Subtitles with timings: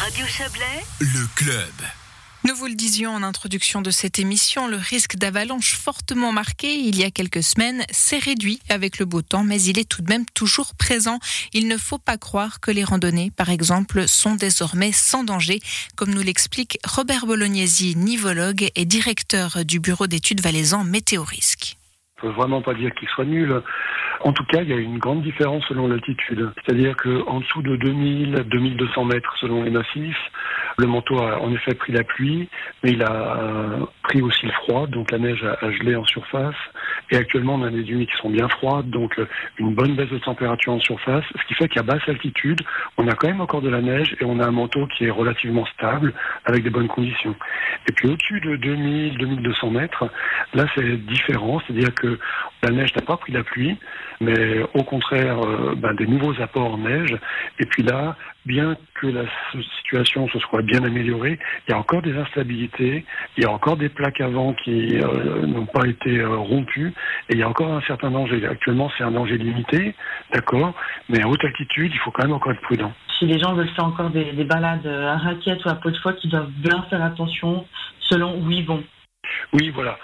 [0.00, 1.86] Radio Chablais, le club.
[2.48, 6.98] Nous vous le disions en introduction de cette émission, le risque d'avalanche fortement marqué il
[6.98, 10.08] y a quelques semaines s'est réduit avec le beau temps, mais il est tout de
[10.08, 11.18] même toujours présent.
[11.52, 15.60] Il ne faut pas croire que les randonnées, par exemple, sont désormais sans danger,
[15.96, 21.76] comme nous l'explique Robert Bolognesi, nivologue et directeur du bureau d'études valaisan Météorisque.
[22.22, 23.62] On peut vraiment pas dire qu'il soit nul.
[24.22, 26.50] En tout cas, il y a une grande différence selon l'altitude.
[26.64, 30.30] C'est-à-dire qu'en dessous de 2000, 2200 mètres selon les massifs,
[30.78, 32.48] le manteau a en effet pris la pluie,
[32.82, 36.54] mais il a pris aussi le froid, donc la neige a, gelé en surface.
[37.10, 39.26] Et actuellement, on a des nuits qui sont bien froides, donc euh,
[39.58, 42.60] une bonne baisse de température en surface, ce qui fait qu'à basse altitude,
[42.98, 45.10] on a quand même encore de la neige et on a un manteau qui est
[45.10, 46.12] relativement stable,
[46.44, 47.34] avec des bonnes conditions.
[47.88, 50.08] Et puis au-dessus de 2000, 2200 mètres,
[50.54, 52.18] là c'est différent, c'est-à-dire que
[52.62, 53.76] la neige n'a pas pris la pluie,
[54.20, 57.16] mais au contraire euh, ben, des nouveaux apports en neige.
[57.58, 59.24] Et puis là, bien que la
[59.78, 63.04] situation se soit bien améliorée, il y a encore des instabilités,
[63.36, 66.92] il y a encore des plaques avant qui euh, n'ont pas été euh, rompues,
[67.28, 68.46] et il y a encore un certain danger.
[68.46, 69.94] Actuellement, c'est un danger limité,
[70.32, 70.74] d'accord,
[71.08, 72.92] mais à haute altitude, il faut quand même encore être prudent.
[73.18, 75.96] Si les gens veulent faire encore des, des balades à raquettes ou à peau de
[75.98, 77.66] phoque, ils doivent bien faire attention
[78.00, 78.82] selon où ils vont.
[79.52, 79.98] Oui, voilà.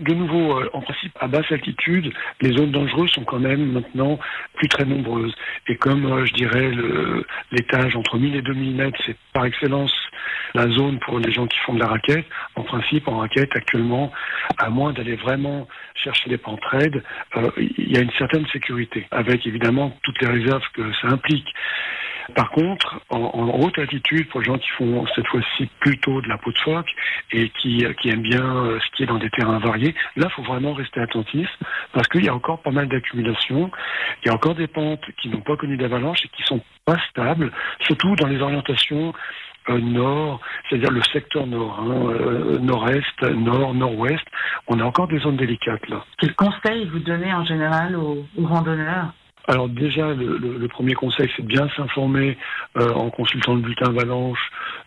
[0.00, 4.18] De nouveau, euh, en principe, à basse altitude, les zones dangereuses sont quand même maintenant
[4.54, 5.34] plus très nombreuses.
[5.68, 6.70] Et comme euh, je dirais
[7.52, 9.92] l'étage entre 1000 et 2000 mètres, c'est par excellence
[10.54, 12.26] la zone pour les gens qui font de la raquette.
[12.56, 14.12] En principe, en raquette, actuellement,
[14.58, 17.02] à moins d'aller vraiment chercher des pentes raides,
[17.36, 21.48] euh, il y a une certaine sécurité, avec évidemment toutes les réserves que ça implique.
[22.34, 26.38] Par contre, en, haute altitude, pour les gens qui font cette fois-ci plutôt de la
[26.38, 26.90] peau de phoque
[27.32, 30.72] et qui, qui aiment bien euh, skier dans des terrains variés, là, il faut vraiment
[30.72, 31.48] rester attentif
[31.92, 33.70] parce qu'il y a encore pas mal d'accumulation.
[34.22, 36.98] Il y a encore des pentes qui n'ont pas connu d'avalanche et qui sont pas
[37.10, 39.12] stables, surtout dans les orientations
[39.68, 44.24] euh, nord, c'est-à-dire le secteur nord, hein, euh, nord-est, nord, nord-ouest.
[44.68, 46.04] On a encore des zones délicates là.
[46.18, 49.12] Quel conseil vous donnez en général aux randonneurs?
[49.48, 52.36] Alors déjà, le, premier conseil, c'est de bien s'informer
[52.76, 54.38] euh, en consultant le bulletin Avalanche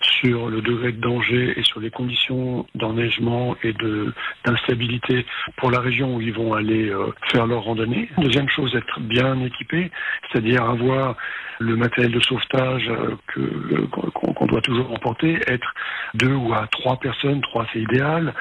[0.00, 4.12] sur le degré de danger et sur les conditions d'enneigement et de
[4.44, 5.26] d'instabilité
[5.56, 8.08] pour la région où ils vont aller euh, faire leur randonnée.
[8.18, 9.90] Deuxième chose, être bien équipé,
[10.30, 11.16] c'est-à-dire avoir
[11.58, 15.74] le matériel de sauvetage euh, que qu'on doit toujours emporter, être
[16.14, 18.34] deux ou à trois personnes, trois c'est idéal,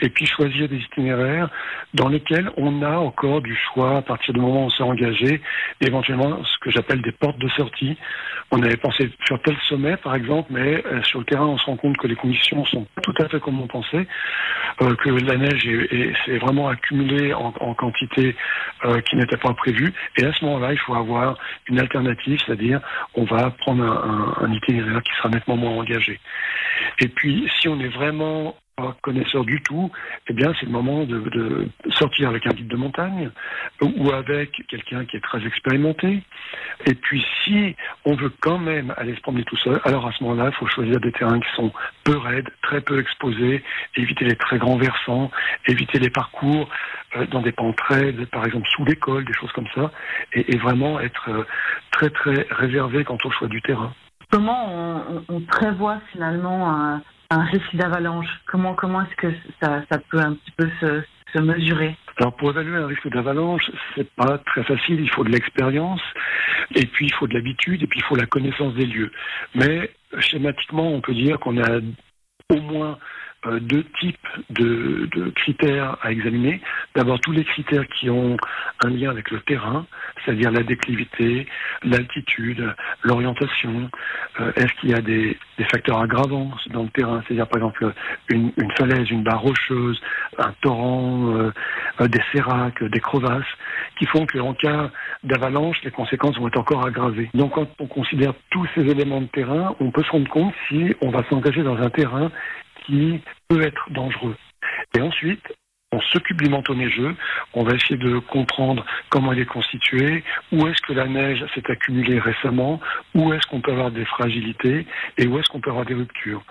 [0.00, 1.48] et puis choisir des itinéraires
[1.94, 5.40] dans lesquels on a encore du choix à partir du moment où on s'est engagé
[5.80, 7.96] éventuellement ce que j'appelle des portes de sortie.
[8.50, 11.66] On avait pensé sur tel sommet, par exemple, mais euh, sur le terrain, on se
[11.66, 14.06] rend compte que les conditions sont tout à fait comme on pensait,
[14.82, 15.68] euh, que la neige
[16.24, 18.36] s'est vraiment accumulée en, quantité
[18.84, 19.92] euh, qui n'était pas prévue.
[20.16, 21.36] Et à ce moment-là, il faut avoir
[21.68, 22.80] une alternative, c'est-à-dire
[23.14, 26.20] on va prendre un, un itinéraire qui sera nettement moins engagé.
[27.00, 29.90] Et puis, si on est vraiment pas connaisseur du tout,
[30.28, 33.30] eh bien c'est le moment de, sortir avec un guide de montagne
[33.80, 36.22] ou avec quelqu'un qui est très expérimenté.
[36.86, 40.24] Et puis si on veut quand même aller se promener tout seul, alors à ce
[40.24, 41.72] moment-là, il faut choisir des terrains qui sont
[42.02, 43.62] peu raides, très peu exposés,
[43.96, 45.30] éviter les très grands versants,
[45.68, 46.68] éviter les parcours
[47.16, 49.92] euh, dans des pentes raides, par exemple sous l'école, des choses comme ça,
[50.32, 51.44] et, vraiment être euh,
[51.90, 53.92] très très réservé quant au choix du terrain.
[54.34, 60.18] Comment on, prévoit finalement un un risque d'avalanche Comment, comment est-ce que ça, ça, peut
[60.18, 61.02] un petit peu se,
[61.32, 61.96] se mesurer?
[62.16, 65.00] Alors pour évaluer un risque d'avalanche, c'est pas très facile.
[65.00, 66.02] Il faut de l'expérience,
[66.74, 69.10] et puis il faut de l'habitude, et puis il faut la connaissance des lieux.
[69.54, 71.80] Mais schématiquement, on peut dire qu'on a
[72.50, 72.98] au moins
[73.46, 74.16] euh, deux types
[74.50, 76.60] de, critères à examiner.
[76.94, 78.36] D'abord, tous les critères qui ont
[78.82, 79.86] un lien avec le terrain,
[80.24, 81.46] c'est-à-dire la déclivité,
[81.82, 83.90] l'altitude, l'orientation.
[84.40, 85.36] Euh, est-ce qu'il y a des,
[85.70, 87.92] facteurs aggravants dans le terrain, c'est-à-dire par exemple
[88.28, 90.00] une, falaise, une barre rocheuse,
[90.38, 93.44] un torrent, euh, des séracs, des crevasses,
[93.98, 94.90] qui font qu'en cas
[95.22, 97.30] d'avalanche, les conséquences vont être encore aggravées.
[97.34, 100.94] Donc quand on considère tous ces éléments de terrain, on peut se rendre compte si
[101.00, 102.30] on va s'engager dans un terrain
[102.84, 104.36] qui peut être dangereux.
[104.96, 105.42] Et ensuite,
[105.94, 107.14] on s'occupe du manteau neigeux,
[107.54, 111.70] on va essayer de comprendre comment il est constitué, où est-ce que la neige s'est
[111.70, 112.80] accumulée récemment,
[113.14, 114.86] où est-ce qu'on peut avoir des fragilités
[115.18, 116.42] et où est-ce qu'on peut avoir des ruptures.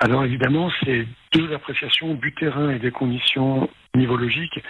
[0.00, 4.60] Alors évidemment, ces deux appréciations du terrain et des conditions nivologiques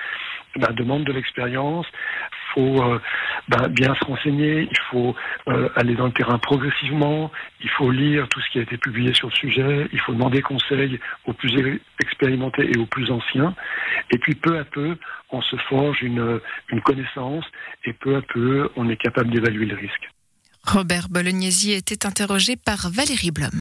[0.56, 1.86] bah, demandent de l'expérience.
[1.90, 3.00] Il faut euh,
[3.48, 5.14] bah, bien se renseigner, il faut
[5.48, 9.12] euh, aller dans le terrain progressivement, il faut lire tout ce qui a été publié
[9.14, 13.54] sur le sujet, il faut demander conseil aux plus expérimentés et aux plus anciens.
[14.10, 14.96] Et puis peu à peu,
[15.30, 16.40] on se forge une,
[16.70, 17.44] une connaissance
[17.84, 20.10] et peu à peu, on est capable d'évaluer le risque.
[20.66, 23.50] Robert Bolognesi était interrogé par Valérie Blom.